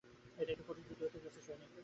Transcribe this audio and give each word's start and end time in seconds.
এটা 0.37 0.51
একটা 0.51 0.65
কঠিন 0.67 0.83
যুদ্ধ 0.89 1.01
হতে 1.03 1.19
চলেছে, 1.19 1.41
সৈনিক। 1.47 1.71